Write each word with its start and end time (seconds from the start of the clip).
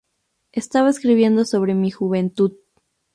Estaba 0.51 0.89
escribiendo 0.89 1.45
sobre 1.45 1.75
mi 1.75 1.91
juventud. 1.91 2.53